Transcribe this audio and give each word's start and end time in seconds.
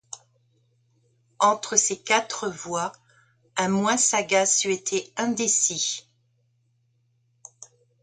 Entre 1.37 1.75
ces 1.75 1.99
quatre 2.01 2.49
voies, 2.49 2.91
un 3.55 3.69
moins 3.69 3.97
sagace 3.97 4.63
eût 4.65 4.71
été 4.71 5.13
indécis. 5.15 6.09